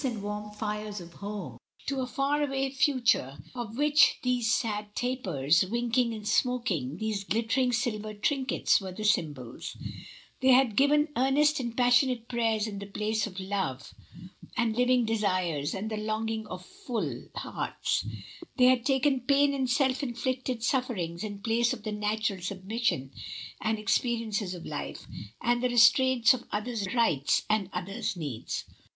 [0.01, 4.51] 7 1 and warm fires of home, to a far away futiire, of which these
[4.51, 9.77] sad tapers, winking and smoking, these glittering silver trinkets, were the symbols;
[10.41, 13.93] they had given earnest and passionate prayers in the place of love
[14.57, 18.03] and living desires and the longing of full hearts;
[18.57, 23.11] they had taken pain and self inflicted suff"er ings in place of the natural submission
[23.61, 25.05] and ex perience of life,
[25.43, 28.63] and the restraints of other's rights and other's needs.